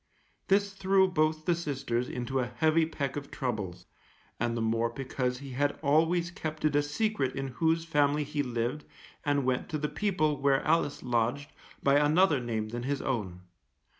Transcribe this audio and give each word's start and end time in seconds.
This 0.47 0.73
threw 0.73 1.07
both 1.07 1.45
the 1.45 1.53
sisters 1.53 2.09
into 2.09 2.39
a 2.39 2.47
heavy 2.57 2.87
peck 2.87 3.15
of 3.15 3.29
troubles, 3.29 3.85
and 4.39 4.57
the 4.57 4.59
more 4.61 4.89
because 4.89 5.37
he 5.37 5.51
had 5.51 5.77
always 5.83 6.31
kept 6.31 6.65
it 6.65 6.75
a 6.75 6.81
secret 6.81 7.35
in 7.35 7.49
whose 7.49 7.85
family 7.85 8.23
he 8.23 8.41
lived 8.41 8.83
and 9.23 9.45
went 9.45 9.69
to 9.69 9.77
the 9.77 9.87
people 9.87 10.41
where 10.41 10.65
Alice 10.65 11.03
lodged 11.03 11.51
by 11.83 11.99
another 11.99 12.39
name 12.39 12.69
than 12.69 12.81
his 12.81 13.03
own. 13.03 13.41